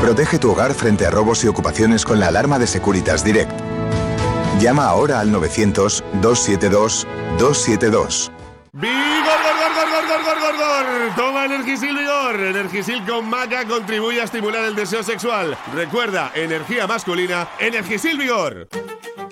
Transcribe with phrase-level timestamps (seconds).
[0.00, 3.50] Protege tu hogar frente a robos y ocupaciones con la alarma de Securitas Direct.
[4.60, 8.30] Llama ahora al 900-272-272.
[8.72, 10.86] ¡Vigor, gor, gor, gor, gor, gor, gor, gor!
[11.16, 12.40] Toma Energisil Vigor.
[12.40, 15.56] Energisil con maca contribuye a estimular el deseo sexual.
[15.74, 18.68] Recuerda, energía masculina, Energisil Vigor.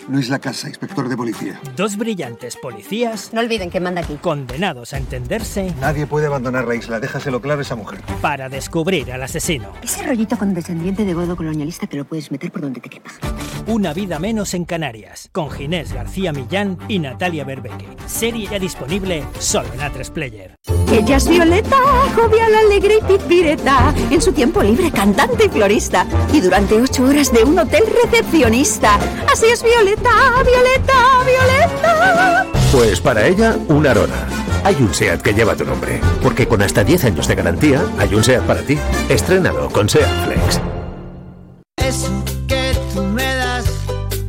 [0.09, 1.61] Luis La Casa, inspector de policía.
[1.77, 3.33] Dos brillantes policías.
[3.33, 4.17] No olviden que manda aquí.
[4.17, 5.73] Condenados a entenderse.
[5.81, 8.01] Nadie puede abandonar la isla, déjaselo claro a esa mujer.
[8.21, 9.73] Para descubrir al asesino.
[9.83, 13.11] Ese rollito con descendiente de godo colonialista te lo puedes meter por donde te quepa.
[13.67, 15.31] Una vida menos en Canarias.
[15.33, 17.87] Con Ginés García Millán y Natalia Berbeque.
[18.07, 20.57] Serie ya disponible solo en A3 Player.
[20.93, 21.79] Ella es Violeta,
[22.15, 23.95] jovial, alegre y pipireta.
[24.11, 26.07] En su tiempo libre, cantante y florista.
[26.33, 28.99] Y durante ocho horas de un hotel recepcionista.
[29.33, 32.47] Así es Violeta, Violeta, Violeta.
[32.73, 34.27] Pues para ella, una arona.
[34.65, 36.01] Hay un SEAT que lleva tu nombre.
[36.23, 38.79] Porque con hasta 10 años de garantía, hay un SEAT para ti.
[39.09, 40.61] Estrénalo con SEAT Flex.
[41.77, 43.67] Eso que tú me das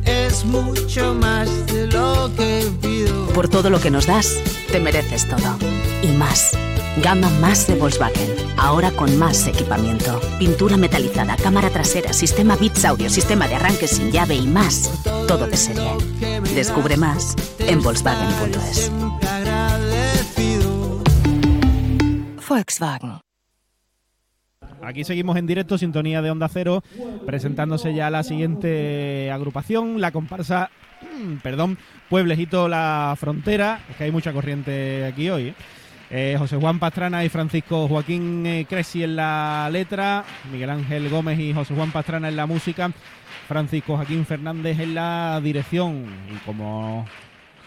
[0.04, 3.26] es mucho más de lo que pido.
[3.28, 4.36] Por todo lo que nos das,
[4.70, 5.58] te mereces todo.
[6.02, 6.52] Y más.
[7.02, 8.30] Gama más de Volkswagen.
[8.56, 10.18] Ahora con más equipamiento.
[10.38, 15.02] Pintura metalizada, cámara trasera, sistema Bits Audio, sistema de arranque sin llave y más.
[15.28, 15.90] Todo de serie.
[16.54, 18.90] Descubre más en Volkswagen.es.
[22.48, 23.20] Volkswagen.
[24.82, 26.82] Aquí seguimos en directo, sintonía de Onda Cero,
[27.26, 30.70] presentándose ya la siguiente agrupación, la comparsa,
[31.42, 31.76] perdón,
[32.08, 35.48] Pueblejito La Frontera, es que hay mucha corriente aquí hoy.
[35.48, 35.54] ¿eh?
[36.08, 41.52] Eh, José Juan Pastrana y Francisco Joaquín eh, en la letra, Miguel Ángel Gómez y
[41.52, 42.92] José Juan Pastrana en la música,
[43.48, 46.06] Francisco Joaquín Fernández en la dirección.
[46.32, 47.04] Y como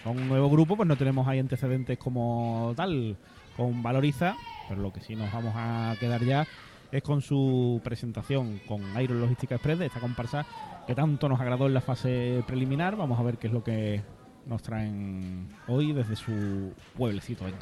[0.04, 3.18] son un nuevo grupo, pues no tenemos ahí antecedentes como tal
[3.58, 4.38] con Valoriza,
[4.70, 6.48] pero lo que sí nos vamos a quedar ya
[6.94, 10.46] es con su presentación con Iron Logística Express de esta comparsa
[10.88, 12.96] que tanto nos agradó en la fase preliminar.
[12.96, 14.02] Vamos a ver qué es lo que
[14.46, 17.44] nos traen hoy desde su pueblecito.
[17.44, 17.58] Venga.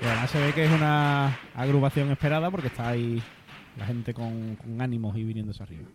[0.00, 3.22] Y además se ve que es una agrupación esperada porque está ahí
[3.78, 5.88] la gente con, ánimos y viniéndose arriba.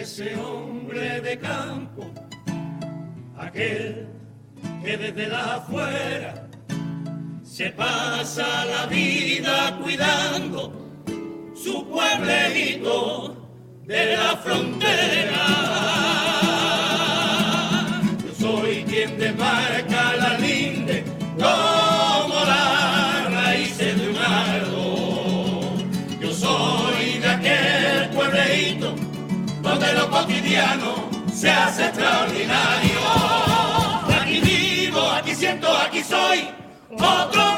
[0.00, 2.10] Ese hombre de campo,
[3.36, 4.08] aquel
[4.82, 6.48] que desde la afuera
[7.42, 10.72] se pasa la vida cuidando
[11.54, 13.36] su pueblito
[13.84, 16.09] de la frontera.
[30.70, 33.00] Cotidiano se hace extraordinario.
[34.20, 36.48] Aquí vivo, aquí siento, aquí soy,
[36.92, 37.49] otro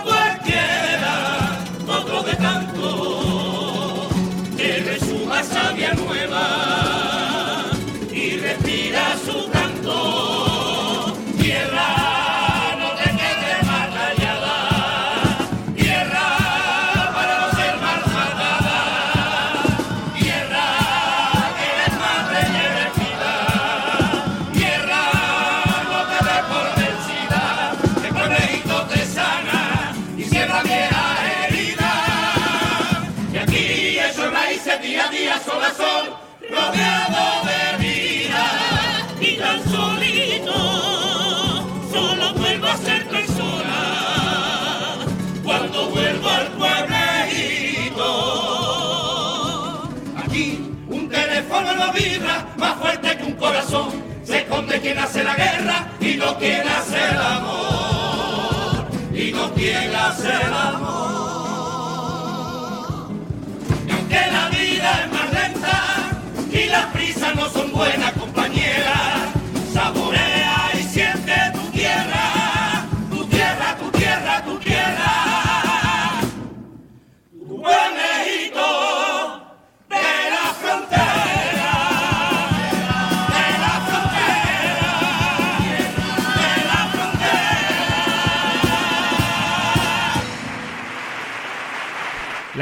[52.63, 53.89] más fuerte que un corazón.
[54.25, 58.87] Se esconde quien hace la guerra y no quien hace el amor.
[59.13, 61.12] Y no quien hace el amor.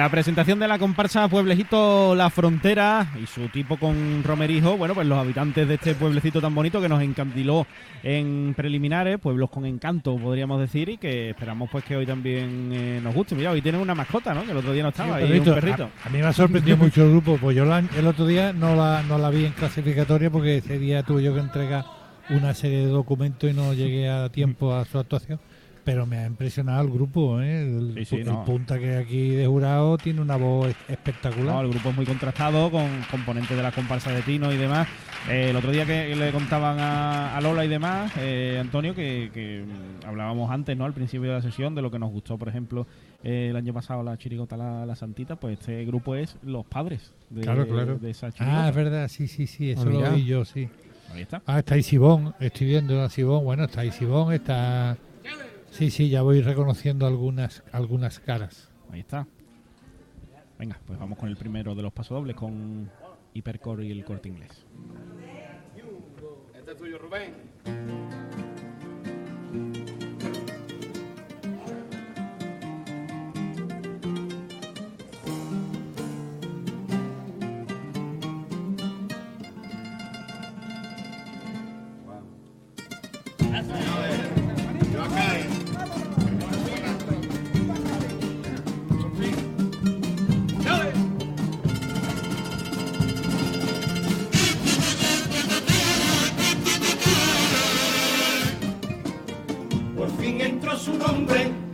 [0.00, 5.06] La presentación de la comparsa Pueblejito La Frontera y su tipo con Romerijo, bueno, pues
[5.06, 7.66] los habitantes de este pueblecito tan bonito que nos encandiló
[8.02, 13.00] en preliminares, pueblos con encanto, podríamos decir, y que esperamos pues que hoy también eh,
[13.04, 13.34] nos guste.
[13.34, 14.42] Mira, hoy tienen una mascota, ¿no?
[14.46, 15.54] Que el otro día no estaba, Sí, ahí un perrito.
[15.54, 15.90] perrito.
[16.02, 18.54] A, a mí me ha sorprendido mucho el grupo, pues yo la- el otro día
[18.54, 21.84] no la, no la vi en clasificatoria porque ese día tuve yo que entregar
[22.30, 25.38] una serie de documentos y no llegué a tiempo a su actuación.
[25.82, 27.62] Pero me ha impresionado el grupo, ¿eh?
[27.62, 28.44] El, Sí, sí, el no.
[28.44, 31.54] punta que aquí de jurado tiene una voz es- espectacular.
[31.54, 34.86] No, el grupo es muy contrastado con componentes de la comparsa de Tino y demás.
[35.28, 39.30] Eh, el otro día que le contaban a, a Lola y demás, eh, Antonio, que,
[39.32, 39.64] que,
[40.06, 40.84] hablábamos antes, ¿no?
[40.84, 42.86] Al principio de la sesión, de lo que nos gustó, por ejemplo,
[43.24, 47.12] eh, el año pasado la chirigota la, la Santita, pues este grupo es los padres
[47.30, 47.98] de, claro, claro.
[47.98, 48.64] de esa chirigota.
[48.64, 50.68] ah, es verdad, sí, sí, sí, eso Ah, lo vi yo, sí.
[51.14, 51.42] Ahí está.
[51.46, 54.96] Ah, está Isibón, estoy viendo a Isibón, bueno, está Isibón, está...
[55.70, 58.70] Sí, sí, ya voy reconociendo algunas, algunas caras.
[58.90, 59.26] Ahí está.
[60.58, 62.90] Venga, pues vamos con el primero de los pasodobles, con
[63.32, 64.66] Hipercore y el corte inglés.
[66.54, 67.34] Este es tuyo, Rubén.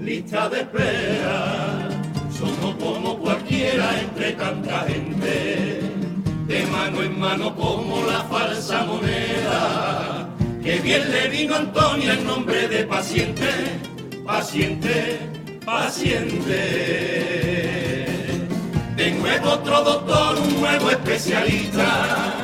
[0.06, 1.88] Lista de espera.
[2.30, 5.80] Somos como cualquiera entre tanta gente,
[6.46, 10.28] de mano en mano como la falsa moneda.
[10.62, 13.48] Que bien le vino a Antonia el nombre de paciente,
[14.24, 15.18] paciente,
[15.64, 16.60] paciente.
[18.96, 22.34] De nuevo otro doctor, un nuevo especialista.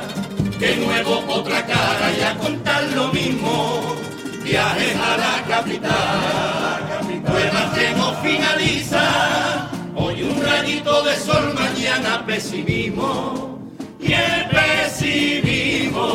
[0.59, 3.97] De nuevo otra cara y a contar lo mismo.
[4.45, 6.92] Viajes a la capital.
[7.25, 9.69] Pruebas no finaliza.
[9.95, 13.59] Hoy un rayito de sol, mañana pesimismo.
[14.01, 16.09] Y el pesimismo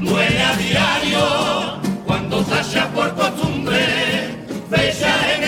[0.00, 4.36] duele a diario cuando tacha por costumbre
[4.70, 5.45] fecha en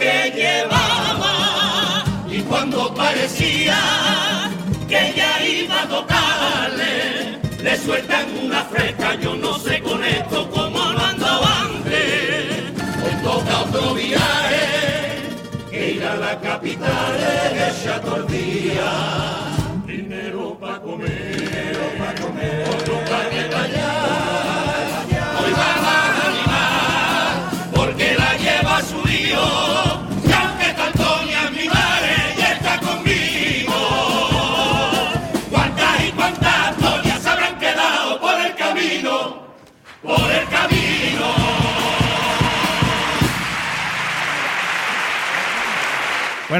[0.00, 2.04] que llevaba.
[2.28, 3.78] Y cuando parecía
[4.88, 10.78] que ya iba a tocarle, le sueltan una fresca, yo no sé con esto cómo
[10.78, 11.26] lo ando
[11.66, 12.72] antes.
[13.04, 14.66] Hoy toca otro viaje,
[15.70, 18.90] que ir a la capital es ella todo el día.
[19.86, 24.29] Dinero para comer, dinero para comer, otro para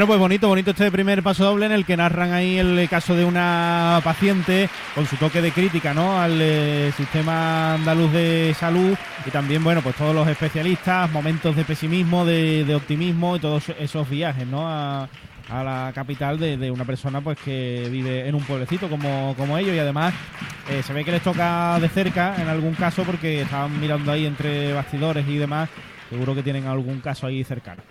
[0.01, 3.15] Bueno, pues bonito, bonito este primer paso doble en el que narran ahí el caso
[3.15, 6.19] de una paciente con su toque de crítica, ¿no?
[6.19, 11.67] Al eh, sistema andaluz de salud y también, bueno, pues todos los especialistas, momentos de
[11.67, 14.67] pesimismo, de, optimismo y todos esos viajes, ¿no?
[14.67, 15.07] A,
[15.51, 19.75] la capital de, de una persona pues que vive en un pueblecito como, como ellos
[19.75, 20.15] y además
[20.71, 24.25] eh, se ve que les toca de cerca en algún caso porque estaban mirando ahí
[24.25, 25.69] entre bastidores y demás,
[26.09, 27.83] seguro que tienen algún caso ahí cercano.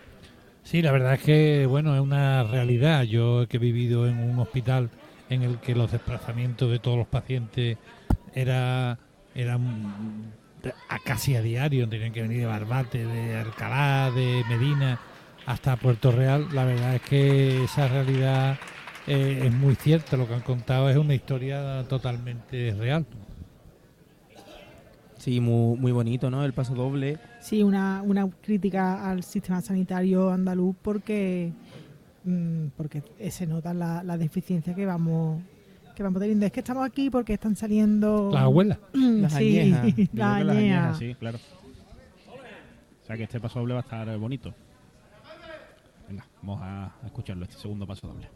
[0.70, 3.02] Sí, la verdad es que, bueno, es una realidad.
[3.02, 4.92] Yo que he vivido en un hospital
[5.28, 7.80] en el que los desplazamientos de todos los pacientes
[8.36, 9.00] era,
[9.34, 10.32] eran
[10.90, 15.00] a casi a diario, tenían que venir de Barbate, de Alcalá, de Medina
[15.48, 16.46] hasta Puerto Real.
[16.54, 18.60] La verdad es que esa realidad
[19.08, 20.18] eh, es muy cierta.
[20.18, 23.08] Lo que han contado es una historia totalmente real.
[25.20, 26.44] Sí, muy, muy bonito, ¿no?
[26.46, 27.20] El paso doble.
[27.42, 31.52] Sí, una, una crítica al sistema sanitario andaluz porque
[32.24, 35.42] mm, porque se nota la, la deficiencia que vamos
[35.94, 36.46] que vamos teniendo.
[36.46, 38.80] Es que estamos aquí porque están saliendo Las abuelas.
[38.94, 40.14] Las sí, añejas.
[40.14, 40.98] Las añejas.
[40.98, 41.38] sí, claro.
[43.04, 44.54] O sea que este paso doble va a estar bonito.
[46.08, 48.30] Venga, vamos a a escucharlo, este segundo paso doble.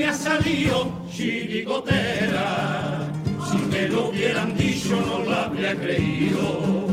[0.00, 3.06] Me ha salido chirigotera.
[3.50, 6.86] Si me lo hubieran dicho no lo habría creído.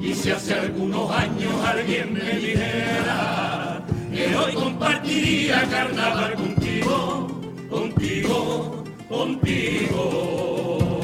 [0.00, 7.28] Y si hace algunos años alguien me dijera que hoy compartiría carnaval contigo,
[7.68, 11.00] contigo, contigo.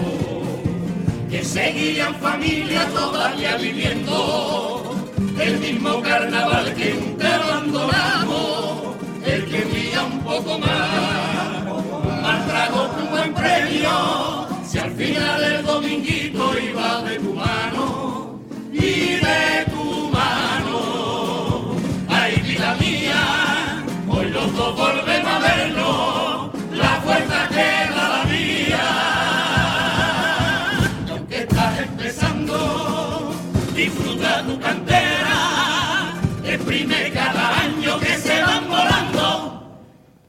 [1.29, 4.97] Que seguirían familia todavía viviendo
[5.39, 8.97] el mismo carnaval que nunca abandonamos,
[9.27, 11.04] el que brilla un poco más,
[14.67, 18.41] si al final el dominguito iba de tu mano
[18.73, 21.77] y de tu mano.
[22.09, 28.87] Ay, vida mía, hoy los dos volvemos a vernos, la fuerza queda la mía.
[31.07, 33.35] Y aunque estás empezando,
[33.77, 39.79] disfruta tu cantera, exprime cada año que se van volando.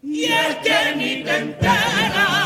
[0.03, 2.44] Y el que ni te entera,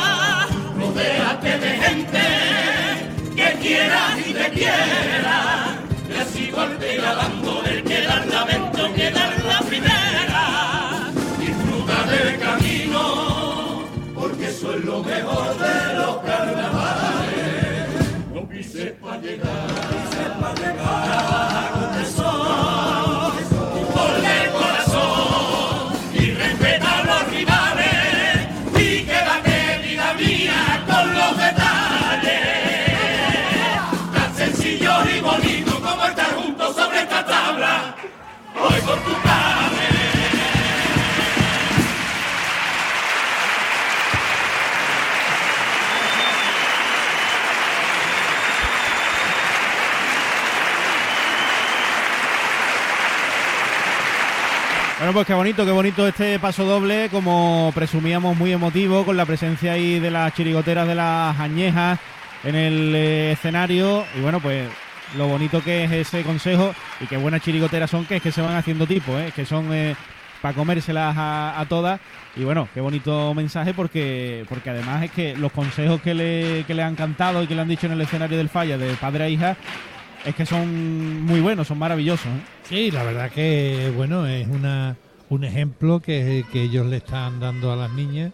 [4.27, 5.77] y te quiera.
[6.09, 11.12] Y así golpea dando el que dar lamento, que dar la primera.
[11.39, 13.83] Disfruta del camino,
[14.15, 17.88] porque eso es lo mejor de los carnavales.
[18.33, 19.68] No pises para llegar,
[55.00, 59.25] Bueno, pues qué bonito, qué bonito este paso doble, como presumíamos, muy emotivo, con la
[59.25, 61.98] presencia ahí de las chirigoteras de las añejas
[62.43, 64.03] en el eh, escenario.
[64.17, 64.67] Y bueno, pues
[65.17, 68.41] lo bonito que es ese consejo y qué buenas chirigoteras son, que es que se
[68.41, 69.31] van haciendo tipo, ¿eh?
[69.35, 69.69] que son
[70.41, 71.99] para comérselas a, a todas.
[72.35, 76.73] Y bueno, qué bonito mensaje porque, porque además es que los consejos que le, que
[76.73, 79.25] le han cantado y que le han dicho en el escenario del falla de padre
[79.25, 79.57] a hija
[80.25, 82.27] es que son muy buenos, son maravillosos.
[82.27, 82.41] ¿eh?
[82.63, 84.95] Sí, la verdad que bueno, es una
[85.29, 88.31] un ejemplo que, que ellos le están dando a las niñas,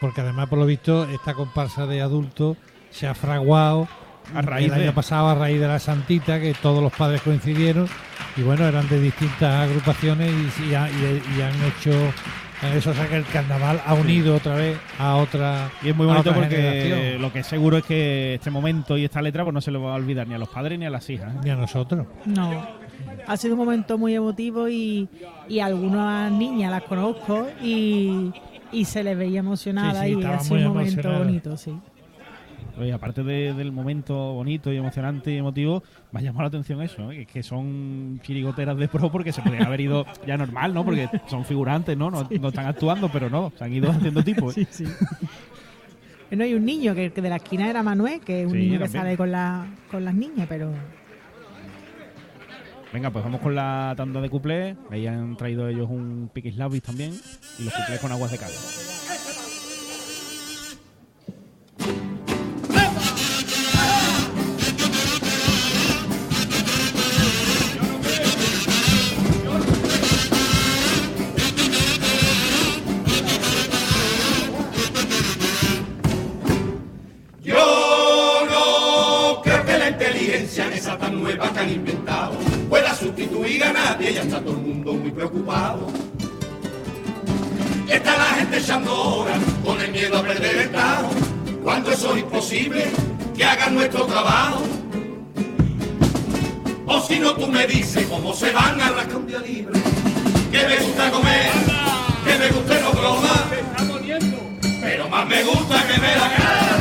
[0.00, 2.56] porque además por lo visto esta comparsa de adultos
[2.90, 3.88] se ha fraguado
[4.34, 7.88] A raíz el año pasado a raíz de la Santita, que todos los padres coincidieron
[8.36, 10.30] y bueno, eran de distintas agrupaciones
[10.60, 11.92] y, y ha- y- y han hecho
[12.74, 16.06] eso, o sea que el carnaval ha unido otra vez a otra Y es muy
[16.06, 17.22] bonito porque generación.
[17.22, 19.78] lo que es seguro es que este momento y esta letra pues no se le
[19.78, 21.34] va a olvidar ni a los padres ni a las hijas.
[21.34, 21.38] ¿eh?
[21.44, 22.06] Ni a nosotros.
[22.24, 22.66] No.
[23.26, 25.08] Ha sido un momento muy emotivo y,
[25.48, 28.32] y algunas niñas las conozco y,
[28.72, 31.78] y se les veía emocionada Sí, sí, y ha sido un momento bonito, sí.
[32.78, 36.82] Oye, aparte de- del momento bonito y emocionante y emotivo, me ha llamado la atención
[36.82, 40.84] eso, que, que son chirigoteras de pro porque se podrían haber ido ya normal, ¿no?
[40.84, 42.10] Porque son figurantes, ¿no?
[42.10, 44.50] No, no están actuando, pero no, se han ido haciendo tipo.
[44.52, 44.66] ¿eh?
[46.32, 48.58] No hay un niño que, que de la esquina era Manuel, que es un Sí,
[48.58, 50.70] niño que sale con, la, con las niñas, pero
[52.92, 54.76] Venga, pues vamos con la tanda de cuplés.
[54.90, 57.12] Ahí han traído ellos un piquislavis también
[57.58, 58.50] y los cuplés con aguas de cal.
[94.16, 94.62] Trabajo.
[96.86, 99.78] O si no, tú me dices cómo se van a rascar un día libre,
[100.50, 101.52] que me gusta comer,
[102.24, 103.34] que me gusta no broma,
[104.80, 106.78] pero más me gusta que me la cara.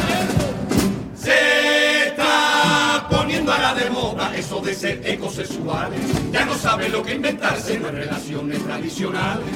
[1.15, 5.99] Se está poniendo a la de moda eso de ser ecosexuales.
[6.31, 9.55] Ya no saben lo que inventarse, no hay relaciones tradicionales.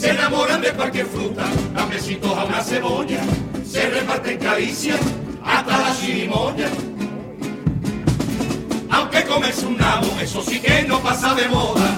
[0.00, 3.22] Se enamoran de cualquier fruta, dan besitos a una cebolla.
[3.66, 5.00] Se reparten caricias
[5.64, 6.68] hasta la chirimoya.
[8.90, 11.94] Aunque comerse un nabo, eso sí que no pasa de moda.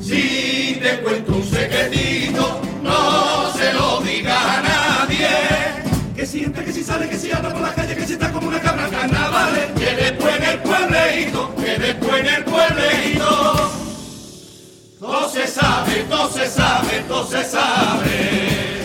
[0.00, 5.28] Si te cuento un secretito, no se lo digas a nadie.
[6.16, 8.48] Que siente que si sale, que si anda por la calle, que si está como
[8.48, 9.66] una cabra en carnavales.
[9.78, 13.70] Que después en el puebleito, que después en el puebleito.
[14.98, 18.79] Todo se sabe, todo se sabe, todo se sabe.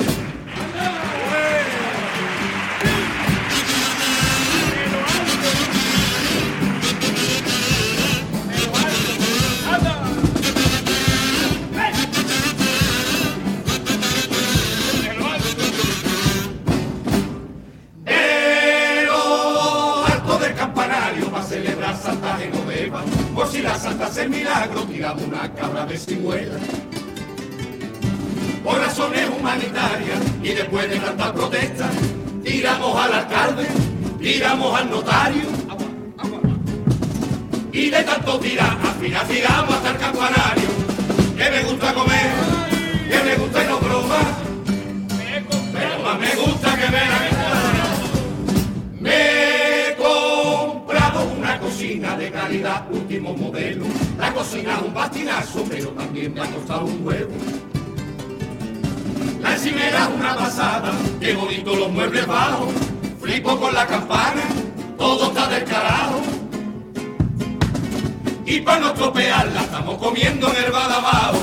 [68.56, 71.42] Y para no estropearla estamos comiendo en el abajo.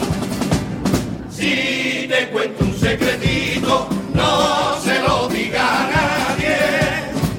[1.31, 6.57] Si te cuento un secretito, no se lo diga a nadie.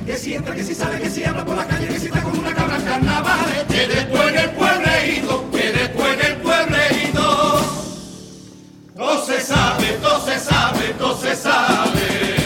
[0.06, 2.22] Que si entra, que si sale, que si habla por la calle, que si está
[2.22, 3.64] con una cabra en carnavales.
[3.68, 7.62] Que después en el puebleito, que después en el puebleito.
[8.96, 12.43] No se sabe, todo se sabe, todo se sabe.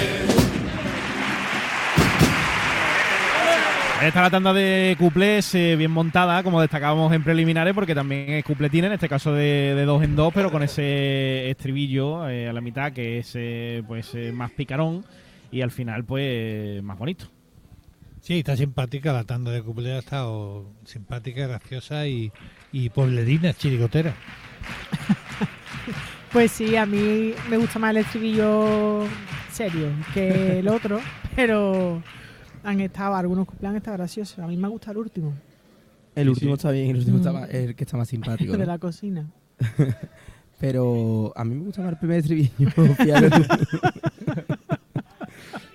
[4.04, 8.46] Está la tanda de cuplés eh, bien montada, como destacábamos en preliminares, porque también es
[8.46, 12.54] cupletín, en este caso de, de dos en dos, pero con ese estribillo eh, a
[12.54, 15.04] la mitad que es eh, pues eh, más picarón
[15.52, 17.26] y al final pues más bonito.
[18.22, 22.32] Sí, está simpática la tanda de cuplés, ha estado simpática, graciosa y,
[22.72, 24.14] y pueblerina, chirigotera.
[26.32, 29.08] Pues sí, a mí me gusta más el estribillo
[29.50, 31.00] serio que el otro,
[31.38, 32.04] pero
[32.64, 34.40] han estado, algunos cumpleaños han estado graciosos.
[34.40, 35.34] A mí me gusta el último,
[36.16, 37.22] El último está bien, el último Mm.
[37.22, 38.52] está más- el que está más simpático.
[38.54, 38.66] de ¿no?
[38.66, 39.28] la cocina.
[40.60, 42.50] Pero a mí me gusta más el primer estribillo.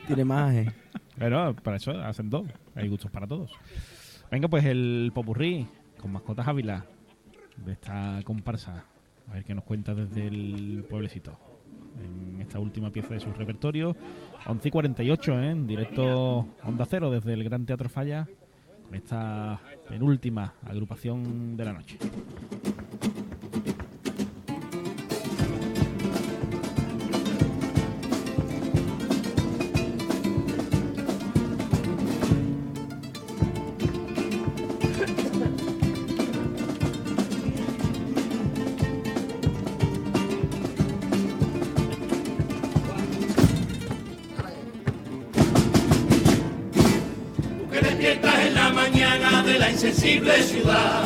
[0.07, 0.73] Tiene más, eh.
[1.19, 3.53] Pero para eso hacen dos, hay gustos para todos.
[4.31, 5.67] Venga, pues el popurrí
[6.01, 6.85] con mascotas Ávila
[7.65, 8.85] de esta comparsa.
[9.31, 11.39] A ver qué nos cuenta desde el pueblecito.
[12.01, 13.97] En esta última pieza de su repertorio.
[14.47, 15.51] 11 y 48, ¿eh?
[15.51, 18.29] en directo Onda Cero desde el Gran Teatro Falla.
[18.87, 21.99] Con esta penúltima agrupación de la noche.
[49.63, 51.05] La insensible ciudad,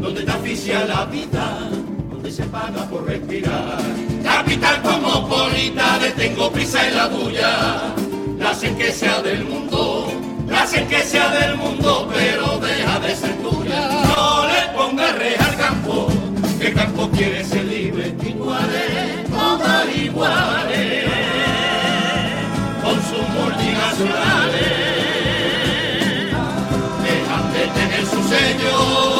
[0.00, 1.68] donde te asfixia la vida,
[2.10, 3.78] donde se paga por respirar.
[4.22, 7.94] Capital cosmopolita de tengo prisa en la tuya,
[8.38, 10.10] la hacen que sea del mundo,
[10.48, 13.82] la hacen que sea del mundo, pero deja de ser tuya.
[14.16, 16.08] No le pongas reja al campo,
[16.58, 21.04] que el campo quiere ser libre, iguales, todas iguales,
[22.82, 24.43] con sus multinacionales
[28.34, 29.13] tener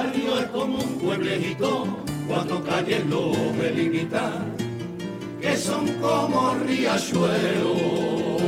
[0.00, 1.86] barrio es como un pueblejito,
[2.26, 4.56] cuatro calles lo delimitan,
[5.42, 8.40] que son como riachuelos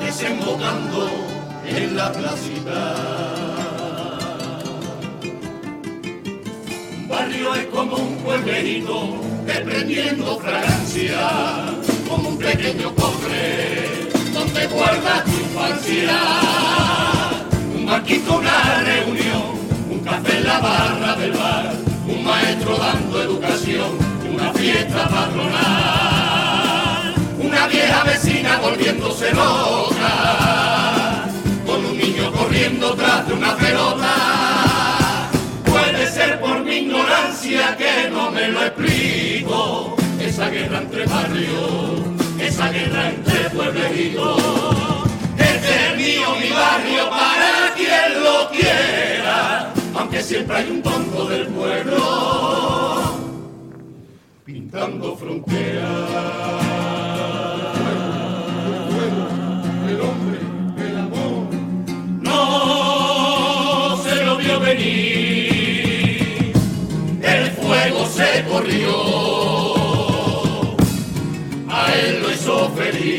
[0.00, 1.08] desembocando
[1.66, 2.94] en la placita.
[6.98, 11.20] Un barrio es como un pueblerito desprendiendo fragancia,
[12.06, 16.87] como un pequeño cofre donde guardas tu infancia.
[18.08, 19.42] Banquito, una reunión,
[19.90, 21.74] un café en la barra del bar,
[22.06, 23.98] un maestro dando educación,
[24.32, 25.54] una fiesta patronal.
[27.38, 31.26] Una vieja vecina volviéndose loca,
[31.66, 35.28] con un niño corriendo tras de una pelota.
[35.66, 39.96] Puede ser por mi ignorancia que no me lo explico.
[40.18, 41.87] Esa guerra entre barrios,
[50.50, 51.96] hay un tonto del pueblo
[54.44, 55.84] pintando fronteras.
[59.88, 60.38] El hombre,
[60.86, 61.46] el amor,
[62.22, 66.52] no se lo vio venir.
[67.22, 69.74] El fuego se corrió,
[71.68, 73.17] a él lo hizo feliz,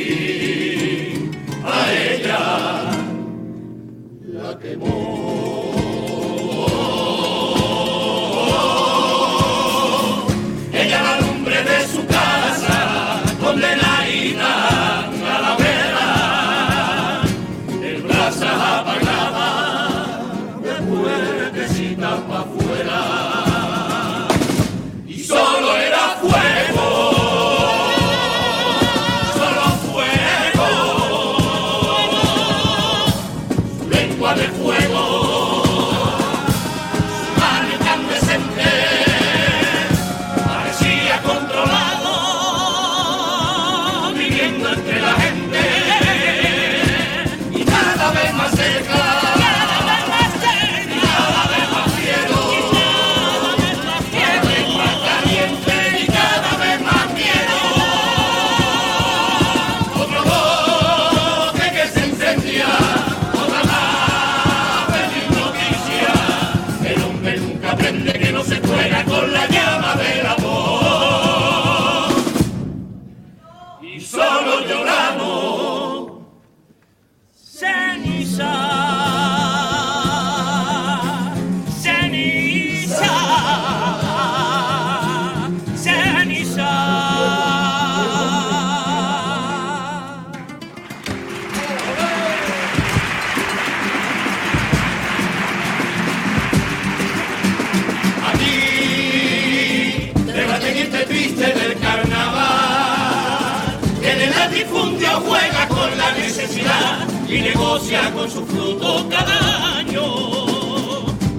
[108.08, 110.04] con su fruto cada año,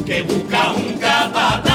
[0.05, 1.75] que busca un capataz,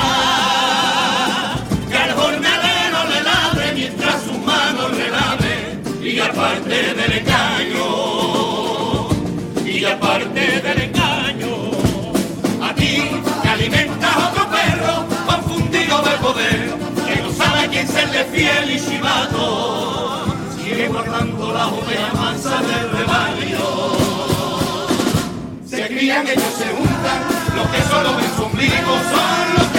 [1.90, 7.88] que al jornalero le ladre mientras sus manos le lave, y aparte del engaño,
[9.66, 11.72] y aparte del engaño,
[12.62, 16.85] a ti te alimentas otro perro confundido de poder,
[26.16, 27.22] Crían, ellos se juntan,
[27.58, 29.75] los que solo ven su ombligo son los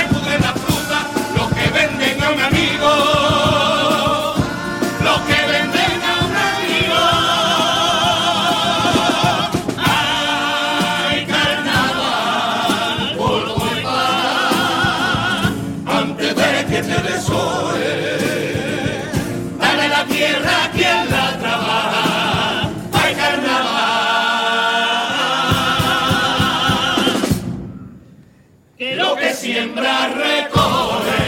[29.56, 31.22] siembra recoge.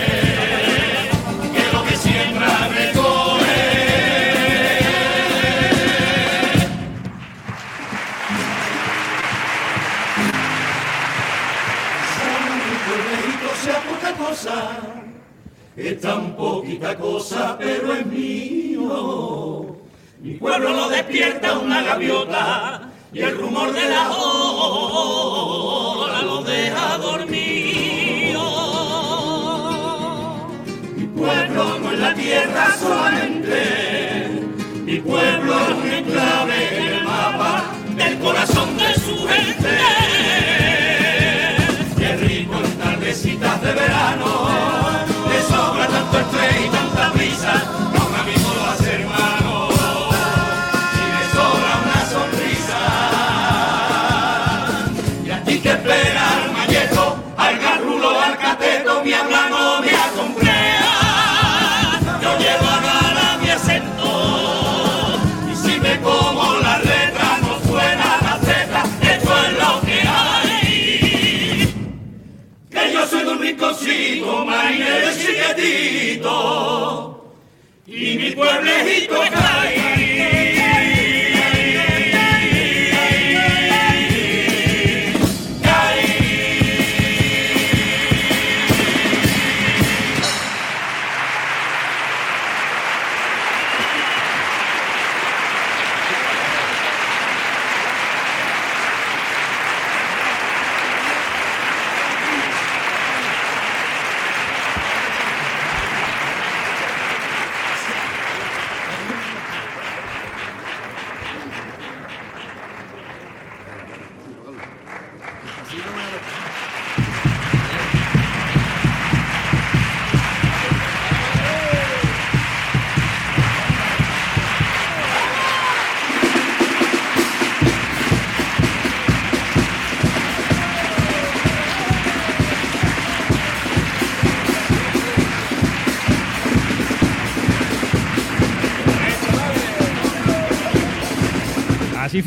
[1.54, 3.60] Que lo que siembra recoge.
[12.86, 14.56] Pueblecito sea poca cosa,
[15.76, 19.76] es tan poquita cosa, pero es mío.
[20.20, 27.27] Mi pueblo lo despierta una gaviota y el rumor de la ola lo deja dormido.
[32.28, 34.28] Tierra solamente,
[34.84, 37.64] mi pueblo es un enclave en el mapa
[37.96, 39.78] del corazón de su gente.
[41.96, 44.77] Qué rico en tardecitas de verano,
[74.68, 76.34] cae el chiquitito
[77.86, 79.87] y mi pueblejito cae.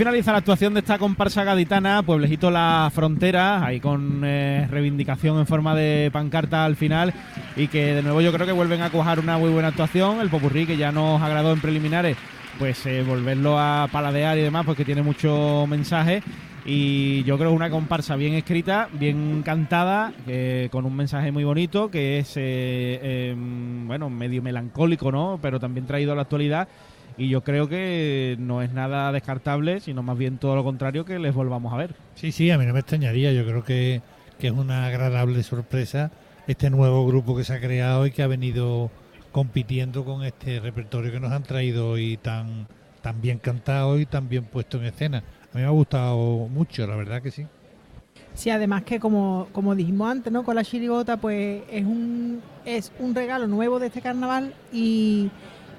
[0.02, 5.46] Finaliza la actuación de esta comparsa gaditana, Pueblejito La Frontera, ahí con eh, reivindicación en
[5.46, 7.14] forma de pancarta al final
[7.56, 10.32] y que de nuevo yo creo que vuelven a cuajar una muy buena actuación, el
[10.32, 12.18] popurrí que ya nos agradó en preliminares,
[12.58, 16.24] pues eh, volverlo a paladear y demás, porque tiene mucho mensaje
[16.66, 21.92] y yo creo una comparsa bien escrita, bien cantada, eh, con un mensaje muy bonito,
[21.92, 25.38] que es, eh, em, bueno, medio melancólico, ¿no?
[25.40, 26.68] Pero también traído a la actualidad
[27.18, 31.20] y yo creo que no es nada descartable, sino más bien todo lo contrario que
[31.20, 31.96] les volvamos a ver.
[32.16, 33.32] Sí, sí, a mí no me extrañaría.
[33.32, 34.02] Yo creo que,
[34.40, 36.12] que es una agradable sorpresa
[36.48, 38.92] este nuevo grupo que se ha creado y que ha venido
[39.32, 42.68] compitiendo con este repertorio que nos han traído hoy tan,
[43.02, 45.20] tan bien cantado y tan bien puesto en escena.
[45.20, 47.46] A mí me ha gustado mucho, la verdad que sí.
[48.34, 50.44] Sí, además que como, como dijimos antes, ¿no?
[50.44, 55.30] Con la chirigota, pues es un, es un regalo nuevo de este carnaval y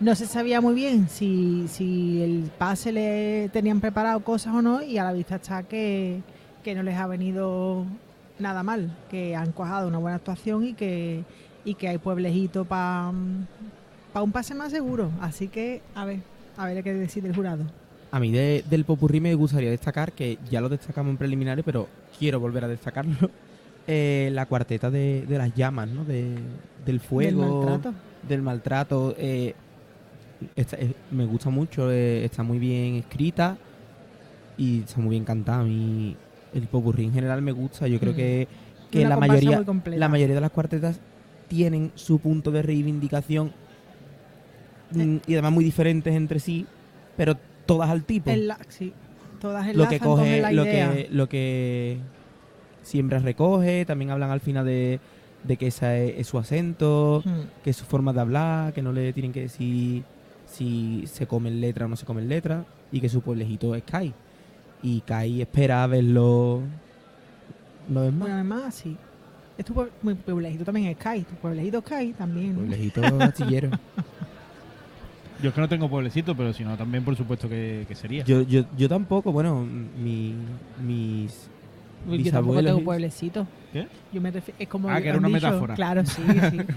[0.02, 4.82] no se sabía muy bien si, si el pase le tenían preparado cosas o no
[4.82, 6.20] y a la vista está que,
[6.64, 7.84] que no les ha venido
[8.38, 11.22] nada mal, que han cuajado una buena actuación y que,
[11.64, 15.10] y que hay pueblejito para un pase más seguro.
[15.20, 16.20] Así que, a ver,
[16.56, 17.64] a ver qué decide el jurado.
[18.10, 21.88] A mí de- del popurrí me gustaría destacar, que ya lo destacamos en preliminares, pero
[22.18, 23.30] quiero volver a destacarlo,
[23.86, 26.04] eh, la cuarteta de, de las llamas, ¿no?
[26.04, 26.34] De,
[26.84, 27.62] del fuego.
[27.64, 27.94] maltrato.
[28.28, 29.14] Del maltrato.
[29.16, 29.54] eh,
[30.56, 33.56] esta- eh, me gusta mucho, eh, está muy bien escrita
[34.56, 35.60] y está muy bien cantada.
[35.60, 36.16] A mí
[36.54, 37.88] el popurrí en general me gusta.
[37.88, 38.16] Yo creo Mm.
[38.16, 38.48] que,
[38.90, 41.00] que la mayoría, la mayoría de las cuartetas
[41.48, 43.52] tienen su punto de reivindicación
[44.94, 44.98] Eh.
[45.04, 46.66] mm, y además muy diferentes entre sí,
[47.16, 48.92] pero todas al tipo El sí,
[49.40, 50.92] todas lo que coge la lo idea.
[50.92, 51.98] que lo que
[52.82, 55.00] siempre recoge también hablan al final de,
[55.44, 57.62] de que ese es, es su acento Hmm.
[57.64, 60.02] que es su forma de hablar que no le tienen que decir
[60.52, 64.12] si se comen letra o no se comen letra y que su pueblejito es Kai
[64.82, 66.60] y Kai espera verlo
[67.88, 68.96] no es más Bueno, además, sí.
[69.58, 71.22] Es tu pue- mi pueblejito también es Kai.
[71.22, 72.52] Tu pueblejito es Kai también.
[72.52, 72.58] ¿no?
[72.60, 73.70] pueblejito astillero
[75.42, 78.22] Yo es que no tengo pueblecito, pero si no, también por supuesto que, que sería.
[78.24, 79.66] yo, yo, yo tampoco bueno
[80.00, 80.34] mi,
[80.84, 81.48] mis
[82.06, 83.46] Uy, Yo tampoco tengo pueblecito.
[83.72, 83.86] ¿Qué?
[84.12, 85.46] Yo me refi- es como Ah, que era una dicho.
[85.46, 85.74] metáfora.
[85.74, 86.58] Claro, sí, sí.